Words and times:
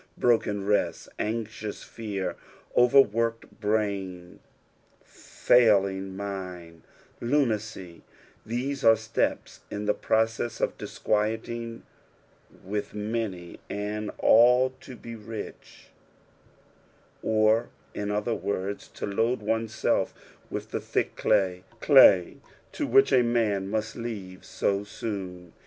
Broken 0.17 0.65
rest, 0.65 1.09
anxious 1.19 1.83
fear, 1.83 2.35
over 2.73 2.99
worked 2.99 3.59
brain, 3.61 4.39
failing 5.03 6.17
mind, 6.17 6.81
lunacy, 7.19 8.01
these 8.43 8.83
arc 8.83 8.97
steps 8.97 9.59
in 9.69 9.85
the 9.85 9.93
process 9.93 10.59
of 10.59 10.75
discjuieting 10.79 11.81
with 12.65 12.95
many, 12.95 13.59
and 13.69 14.09
all 14.17 14.71
to 14.79 14.95
be 14.95 15.15
rich, 15.15 15.89
or, 17.21 17.69
in 17.93 18.09
other 18.09 18.33
words, 18.33 18.87
to 18.87 19.05
load 19.05 19.39
one's 19.43 19.75
self 19.75 20.15
with 20.49 20.71
the 20.71 20.79
thick 20.81 21.15
clay; 21.15 21.63
clay, 21.79 22.37
too, 22.71 22.87
which 22.87 23.13
a 23.13 23.21
man 23.21 23.69
must 23.69 23.95
leave 23.95 24.43
so 24.43 24.79
eoon. 24.79 25.51